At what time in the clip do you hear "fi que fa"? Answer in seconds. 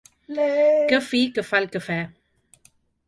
1.09-1.61